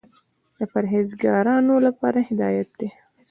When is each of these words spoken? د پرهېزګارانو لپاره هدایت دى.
د 0.57 0.59
پرهېزګارانو 0.73 1.75
لپاره 1.85 2.19
هدایت 2.29 2.69
دى. 2.79 2.89